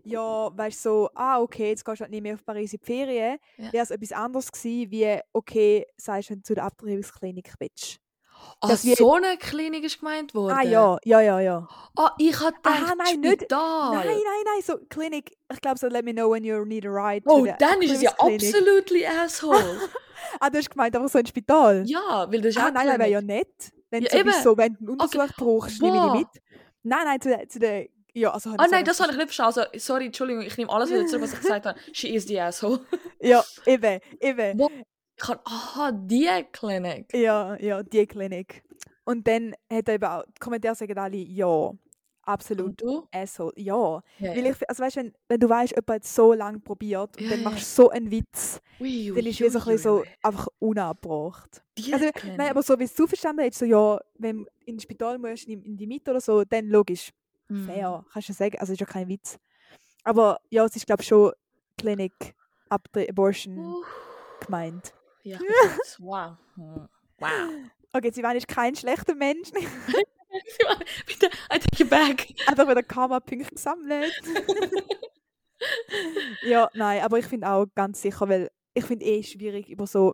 [0.03, 2.79] ja, weißt du, so, ah, okay, jetzt gehst du halt nicht mehr auf Paris in
[2.79, 3.73] die Ferien, Ja.
[3.73, 7.99] wäre es etwas anderes gewesen, wie, okay, sagst du, wenn du zu der Abtreibungsklinik willst.
[8.61, 10.55] Ah, dass wir- so eine Klinik ist gemeint worden?
[10.57, 11.67] Ah, ja, ja, ja, ja.
[11.95, 13.95] Ah, ich hatte Aha, nein, nicht- Spital.
[13.95, 16.89] Nein, nein, nein, so Klinik, ich glaube so, let me know when you need a
[16.89, 17.23] ride.
[17.27, 19.79] Oh, dann ist es ja absolutely asshole.
[20.41, 21.83] Ah, du hast gemeint, aber so ein Spital.
[21.87, 23.71] ja, weil das ist ah, auch nein, nein, wäre ja nett.
[23.89, 25.33] Wenn Ja, du sowieso, wenn du einen Untersuch Okay.
[25.37, 26.27] brauchst, nehme ich mit.
[26.83, 29.59] Nein, nein, zu der, zu der ja, also Ah nein, das habe ich nicht verstanden.
[29.71, 31.79] Also, sorry, Entschuldigung, ich nehme alles wieder zurück, was ich gesagt habe.
[31.93, 32.79] She is the asshole.
[33.21, 34.59] Ja, eben, eben.
[34.59, 34.69] Wow.
[35.21, 37.13] Ich kann, aha, die Klinik.
[37.13, 38.63] Ja, ja, die Klinik.
[39.03, 41.71] Und dann hat er eben auch, die Kommentare sagen alle, ja,
[42.23, 43.07] absolut, Und du?
[43.11, 44.01] asshole, ja.
[44.19, 47.23] Ja, Weil ich, also weißt, wenn, wenn du weißt, jemand hat so lange probiert und
[47.23, 47.49] Ja, dann ja.
[47.49, 51.63] machst du so einen Witz, Ui, ui, dann ist es so, ein so einfach unabgebracht.
[51.77, 52.37] Die Also, Klinik.
[52.37, 55.47] Nein, aber so wie es du verstanden hast, so ja, wenn du ins Spital musst,
[55.47, 57.09] in, in die Mitte oder so, dann logisch,
[57.49, 57.65] Mhm.
[57.65, 59.37] fair, kannst du sagen, also ist ja kein Witz.
[60.03, 61.33] Aber ja, es ist glaube ich schon
[61.77, 62.35] Klinik
[62.69, 63.83] Abtre Abortion Uh,
[64.39, 64.93] gemeint.
[65.23, 65.39] Ja,
[65.99, 66.37] wow.
[66.55, 66.87] Hm.
[67.17, 67.29] Wow.
[67.93, 69.51] Okay, sie ist kein schlechter Mensch,
[71.07, 72.27] Bitte, I take it back.
[72.45, 74.13] einfach wieder Karma-Punkte gesammelt.
[76.43, 80.13] ja, nein, aber ich finde auch ganz sicher, weil ich finde eh schwierig über so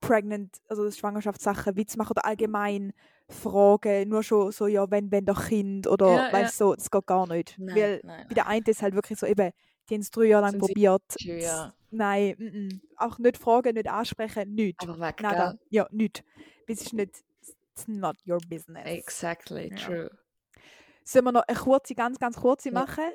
[0.00, 2.92] pregnant, also Schwangerschaftssachen Witz machen oder allgemein
[3.28, 7.06] Fragen, nur schon so, ja, wenn, wenn doch Kind oder Ja, weißt so, das geht
[7.06, 7.56] gar nicht.
[7.58, 9.50] Nein, weil nein, bei der einen ist halt wirklich so eben,
[9.88, 11.02] die haben es drei Jahre lang Sind sie- probiert.
[11.24, 11.40] nein.
[11.40, 12.80] Ja, Nein, mm -mm.
[12.96, 14.82] auch nicht fragen, nicht ansprechen, nichts.
[14.86, 15.58] einfach weg, Nada.
[15.70, 16.22] Ja, nichts.
[16.68, 17.24] Das ist nicht,
[17.72, 18.84] it's not your business.
[18.86, 19.76] Exactly, Ja.
[19.76, 20.10] true.
[21.04, 22.74] Sollen wir noch eine kurze, ganz, ganz kurze Ja.
[22.74, 23.10] machen?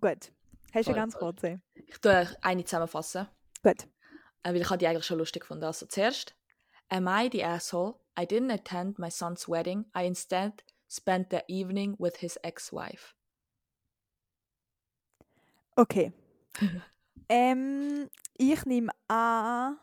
[0.00, 0.32] Gut.
[0.74, 1.60] Hast du eine ganz kurze?
[1.74, 3.28] Ich tue eine zusammenfassen,
[3.62, 3.84] Gut.
[4.42, 5.64] äh, weil ich habe die eigentlich schon lustig gefunden.
[5.64, 6.34] Also zuerst,
[6.88, 7.94] am I the asshole?
[8.18, 9.86] I didn't attend my son's wedding.
[9.96, 13.14] I instead spent the evening with his ex-wife.
[15.76, 16.12] Okay.
[17.32, 19.78] ähm, ich nehme an.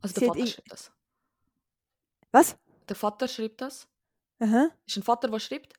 [0.00, 0.92] Also der Vater in- schreibt das.
[2.30, 2.56] Was?
[2.88, 3.88] Der Vater schreibt das.
[4.40, 4.68] Aha.
[4.86, 5.74] Ist ein Vater, der schreibt.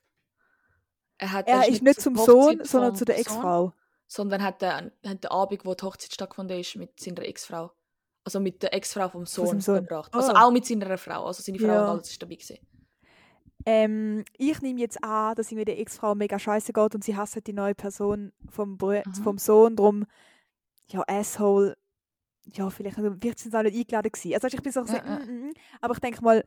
[1.18, 3.72] Er, hat, Er ist nicht zum zur Sohn, sondern zu der Ex-Frau.
[4.06, 7.70] Sondern hat den, hat den Abend, wo die Hochzeit stattgefunden ist, mit seiner Ex-Frau.
[8.24, 9.86] Also mit der Ex-Frau vom Sohn, Sohn.
[9.86, 10.14] verbracht.
[10.14, 10.36] Also Oh.
[10.36, 11.26] auch mit seiner Frau.
[11.26, 11.82] Also seine Frau Ja.
[11.84, 12.58] und alles ist dabei gewesen.
[13.66, 17.38] Ähm, ich nehme jetzt an, dass irgendwie der Ex-Frau mega scheiße geht und sie hasst
[17.46, 19.22] die neue Person vom, Brü Aha.
[19.22, 19.76] vom Sohn.
[19.76, 20.04] Drum,
[20.90, 21.76] ja, Asshole.
[22.44, 24.34] Ja, vielleicht also, wird sie auch nicht eingeladen gewesen.
[24.34, 25.02] Also ich bin so, Ja, so ja.
[25.18, 25.52] mm, mm, mm.
[25.80, 26.44] aber ich denke mal,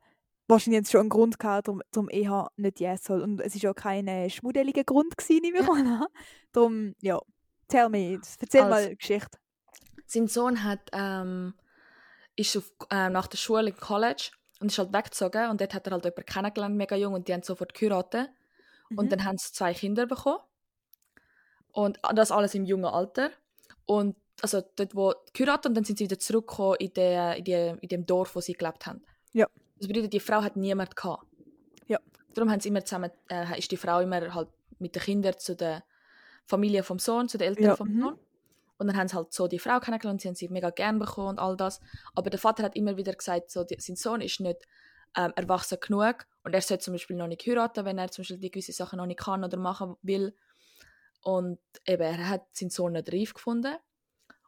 [0.47, 3.23] wahrscheinlich jetzt schon einen Grund gehabt, darum, darum eher nicht die Asshole.
[3.23, 5.73] Und es ist auch kein äh, schmuddeliger Grund gewesen, nehme ich Ja.
[5.73, 6.05] mal an.
[6.51, 7.19] Darum, ja,
[7.67, 8.69] tell me, erzähl Also.
[8.69, 9.37] mal eine Geschichte.
[10.05, 11.53] Sein Sohn hat, ähm,
[12.35, 15.49] ist auf, ähm, nach der Schule im College und ist halt weggezogen.
[15.49, 18.29] Und dort hat er halt jemanden kennengelernt, mega jung, und die haben sofort geheiratet.
[18.89, 18.97] Mhm.
[18.99, 20.39] Und dann haben sie zwei Kinder bekommen.
[21.73, 23.31] Und das alles im jungen Alter.
[23.85, 27.75] Und also dort, wo geheiratet und dann sind sie wieder zurückgekommen in, der, in, die,
[27.81, 29.03] in dem Dorf, wo sie gelebt haben.
[29.33, 29.47] Ja.
[29.79, 31.25] Das bedeutet, die Frau hat niemand gehabt.
[31.87, 31.99] Ja.
[32.33, 35.55] Darum haben sie immer zusammen, äh, ist die Frau immer halt mit den Kindern zu
[35.55, 35.83] der
[36.45, 38.01] Familie vom Sohn, zu den Eltern Ja, vom mhm.
[38.01, 38.19] Sohn.
[38.77, 41.29] Und dann haben sie halt so die Frau kennengelernt, sie haben sie mega gern bekommen
[41.29, 41.81] und all das.
[42.13, 44.67] Aber der Vater hat immer wieder gesagt, so, die, sein Sohn ist nicht
[45.15, 48.37] ähm, erwachsen genug und er sollte zum Beispiel noch nicht heiraten, wenn er zum Beispiel
[48.37, 50.35] die gewisse Sachen noch nicht kann oder machen will.
[51.23, 53.75] Und eben, er hat seinen Sohn nicht reif gefunden.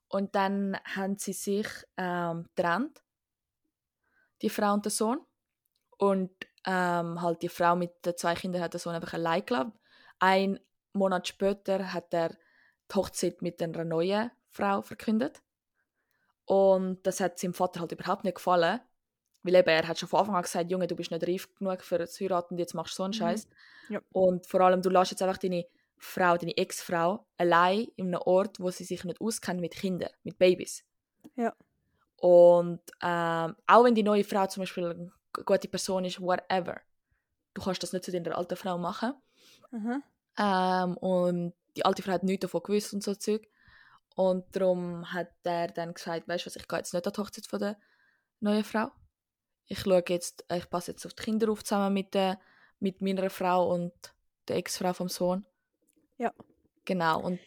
[0.10, 1.68] Und dann haben sie sich
[1.98, 3.04] ähm, getrennt,
[4.42, 5.20] die Frau und der Sohn.
[5.98, 6.32] Und
[6.66, 9.74] ähm, halt die Frau mit den zwei Kindern hat den Sohn einfach allein gelassen.
[10.20, 10.60] Ein
[10.94, 15.42] Monat später hat er die Hochzeit mit einer neuen Frau verkündet.
[16.46, 18.82] Und das hat seinem Vater halt überhaupt nicht gefallen.
[19.44, 21.82] Weil eben, er hat schon von Anfang an gesagt, Junge, du bist nicht reif genug
[21.84, 23.18] für das Heiraten, jetzt machst du so einen Mhm.
[23.18, 23.48] Scheiß.
[23.90, 24.02] Ja.
[24.12, 25.66] Und vor allem, du lässt jetzt einfach deine
[26.00, 30.38] Frau, deine Ex-Frau, allein in einem Ort, wo sie sich nicht auskennt mit Kindern, mit
[30.38, 30.84] Babys.
[31.36, 31.54] Ja.
[32.18, 35.12] Und ähm, auch wenn die neue Frau zum Beispiel eine
[35.46, 36.82] gute Person ist, whatever,
[37.54, 39.14] du kannst das nicht zu deiner alten Frau machen.
[39.72, 40.04] Mhm.
[40.38, 43.48] Ähm, und die alte Frau hat nichts davon gewusst und so Zeug.
[44.16, 47.22] Und darum hat er dann gesagt, weißt du was, ich gehe jetzt nicht an die
[47.22, 47.78] Hochzeit von der
[48.40, 48.92] neuen Frau.
[49.68, 52.40] Ich schaue jetzt, äh, ich passe jetzt auf die Kinder auf zusammen mit, der,
[52.80, 53.94] mit meiner Frau und
[54.48, 55.46] der Ex-Frau vom Sohn.
[56.20, 56.32] Ja.
[56.86, 57.40] Genau, und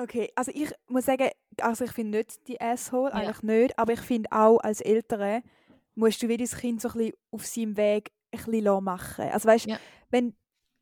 [0.00, 1.28] Okay, also ich muss sagen,
[1.60, 3.16] also ich finde nicht die Asshole, Ja.
[3.16, 5.42] eigentlich nicht, aber ich finde auch als Eltern
[5.96, 9.24] musst du wie dein Kind so ein bisschen auf seinem Weg ein bisschen machen.
[9.24, 9.76] Also weißt, Ja.
[10.10, 10.36] wenn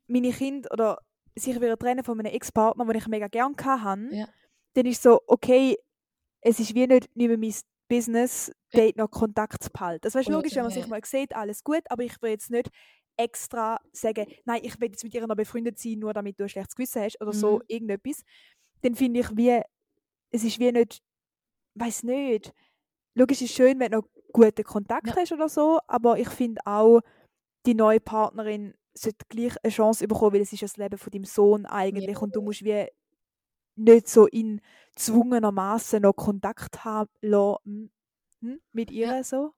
[0.05, 0.99] meine Kinder oder
[1.35, 4.27] sich wieder trennen von einem Ex-Partner, den ich mega gerne hatte, Ja.
[4.75, 5.75] dann ist so, okay,
[6.41, 7.55] es ist wie nicht, nicht mehr mein
[7.87, 8.81] Business, Ja.
[8.85, 10.01] dort noch Kontakt zu behalten.
[10.03, 10.89] Das ist Voll, logisch, wenn man ja, sich ja.
[10.89, 12.69] mal sieht, alles gut, aber ich will jetzt nicht
[13.17, 16.49] extra sagen, nein, ich will jetzt mit ihr noch befreundet sein, nur damit du ein
[16.49, 17.67] schlechtes Gewissen hast oder so, Mhm.
[17.67, 18.23] irgendetwas.
[18.81, 19.61] Dann finde ich wie,
[20.31, 21.01] es ist wie nicht,
[21.75, 22.53] weiß nicht,
[23.15, 25.17] logisch ist schön, wenn du noch guten Kontakt Ja.
[25.17, 27.01] hast oder so, aber ich finde auch,
[27.65, 31.11] die neue Partnerin sollte gleich eine Chance bekommen, weil es ist ja das Leben von
[31.11, 32.87] deinem Sohn eigentlich und du musst wie
[33.77, 34.61] nicht so in
[34.95, 37.91] zwungenermaßen noch Kontakt haben lassen,
[38.41, 39.23] hm, mit ihr Ja.
[39.23, 39.53] so.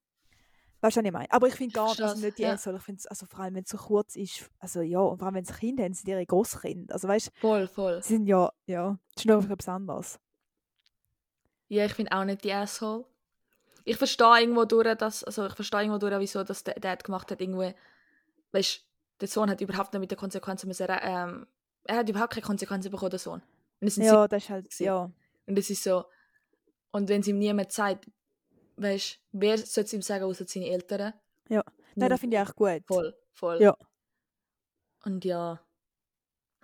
[0.81, 1.31] Weißt du, was ich meine?
[1.31, 2.51] Aber ich finde gar verstehe also es, nicht die ja.
[2.51, 5.25] Eltern, ich finde also vor allem, wenn es so kurz ist, also ja, und vor
[5.25, 6.93] allem, wenn sie Kinder haben, sind ihre Großkinder.
[6.93, 8.01] Also weißt voll, voll.
[8.01, 10.19] sie sind ja, ja, das ist noch etwas anderes.
[11.67, 13.05] Ja, ich finde auch nicht die Asshole.
[13.83, 17.29] Ich verstehe irgendwo durch, dass, also ich verstehe irgendwo durch, wieso das der Dad gemacht
[17.29, 17.73] hat, irgendwie,
[18.51, 18.85] weißt,
[19.19, 21.45] der Sohn hat überhaupt nicht mit den Konsequenzen müssen, ähm,
[21.83, 23.41] er hat überhaupt keine Konsequenzen bekommen, der Sohn.
[23.79, 24.83] Es Ja, das ist halt, gewesen.
[24.83, 25.11] ja.
[25.45, 26.05] Und es ist so,
[26.91, 28.05] und wenn es ihm niemand sagt,
[28.81, 31.13] weißt, wer soll es ihm sagen, außer seine Eltern?
[31.49, 31.63] Ja.
[31.95, 32.83] Nein, das finde ich auch gut.
[32.87, 33.61] Voll, voll.
[33.61, 33.75] Ja.
[35.05, 35.59] Und ja,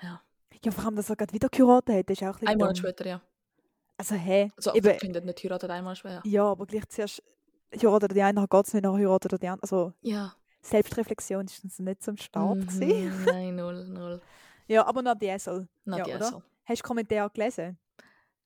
[0.02, 0.22] ja.
[0.64, 3.06] Ja, vor allem, dass er gerade wieder geheiratet hat, ist auch ein Ein Monat später,
[3.06, 3.22] ja.
[3.98, 4.52] Also, hä?
[4.58, 6.22] Also eben, verkündet, nicht heiratet, einmal später.
[6.26, 6.52] Ja.
[6.52, 7.24] aber gleich zuerst
[7.74, 9.62] heiratet die eine, dann geht es nicht, dann heiratet die andere.
[9.64, 10.34] Also, ja.
[10.62, 13.20] Selbstreflexion ist uns nicht zum Start gewesen.
[13.20, 14.22] Mhm, Nein, null, null.
[14.68, 15.68] Ja, aber noch die Esel.
[15.86, 16.26] Not Ja, die oder?
[16.26, 16.44] Asshole.
[16.66, 17.78] Hast du Kommentare gelesen?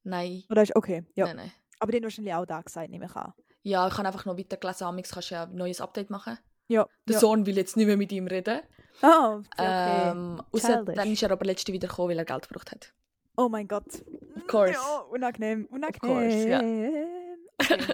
[0.04, 0.44] Nein.
[0.50, 1.28] Oder ist okay, ja.
[1.28, 1.52] Nein, nein.
[1.80, 3.34] Aber den wahrscheinlich auch da gesagt, nehme ich an.
[3.62, 4.88] Ja, ich habe einfach noch weitergelesen.
[4.88, 6.38] Amix kannst du ja ein neues Update machen.
[6.68, 6.88] Ja.
[7.08, 7.20] Der ja.
[7.20, 8.62] Sohn will jetzt nicht mehr mit ihm reden.
[9.02, 10.10] Ah, okay.
[10.12, 10.96] Ähm, Childish.
[10.96, 12.94] dann ist er aber letzte wieder gekommen, weil er Geld gebraucht hat.
[13.38, 13.88] oh mein Gott.
[14.36, 14.74] Of course.
[14.74, 16.00] Ja, unangenehm, unangenehm.
[16.02, 16.60] course, ja.
[16.60, 17.94] Okay.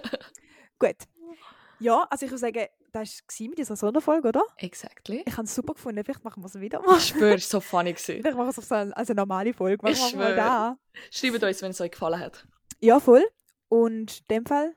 [0.78, 0.96] Gut.
[1.78, 4.42] Ja, also ich würde sagen, das war mit dieser Sonderfolge, oder?
[4.56, 5.22] Exactly.
[5.26, 6.02] Ich habe es super gefunden.
[6.02, 7.00] Vielleicht machen wir es wieder Ich mal.
[7.00, 7.92] schwöre, es war so funny.
[7.92, 8.20] Gewesen.
[8.22, 9.82] Vielleicht machen wir es auf so eine, als eine normale Folge.
[9.82, 10.78] Machen Ich schwöre.
[11.10, 12.46] Schreibt uns, wenn es euch gefallen hat.
[12.80, 13.24] Ja, voll.
[13.68, 14.74] Und in dem Fall,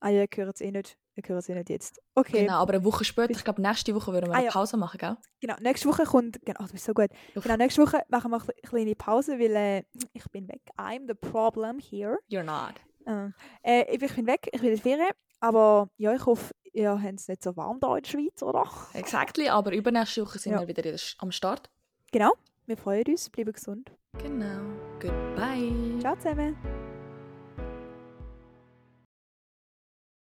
[0.00, 0.96] ah ja, ihr hört es eh nicht.
[1.14, 2.00] Ihr hört es eh nicht jetzt.
[2.14, 2.42] Okay.
[2.42, 4.48] Genau, aber eine Woche später, ich glaube, nächste Woche würden wir Ah, eine.
[4.48, 5.16] Pause machen, gell?
[5.40, 7.08] Genau, nächste Woche kommt, genau, du bist so gut.
[7.34, 7.42] Uff.
[7.42, 9.82] Genau, nächste Woche machen wir eine kleine Pause, weil äh,
[10.12, 10.60] ich bin weg.
[10.76, 12.18] I'm the problem here.
[12.30, 12.74] You're not.
[13.06, 13.30] Äh,
[13.62, 17.20] äh, ich bin weg, ich bin in die Ferien, aber ja, ich hoffe, ihr habt
[17.20, 18.64] es nicht so warm da in der Schweiz, oder?
[18.94, 20.60] Exactly, aber übernächste Woche sind Ja.
[20.60, 21.70] wir wieder der am Start.
[22.12, 22.32] Genau,
[22.66, 23.90] wir freuen uns, bleiben gesund.
[24.18, 24.60] Genau.
[25.00, 25.98] Goodbye.
[26.00, 26.56] Ciao zusammen.